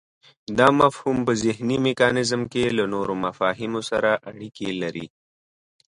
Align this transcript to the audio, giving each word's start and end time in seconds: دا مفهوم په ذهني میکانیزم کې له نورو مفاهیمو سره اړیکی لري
دا 0.57 0.67
مفهوم 0.81 1.17
په 1.27 1.33
ذهني 1.43 1.77
میکانیزم 1.87 2.41
کې 2.51 2.63
له 2.77 2.83
نورو 2.93 3.13
مفاهیمو 3.25 3.81
سره 3.89 4.11
اړیکی 4.29 4.69
لري 4.81 5.07